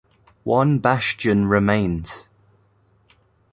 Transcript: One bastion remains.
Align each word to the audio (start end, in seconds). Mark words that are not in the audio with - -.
One 0.45 0.79
bastion 0.79 1.45
remains. 1.47 2.27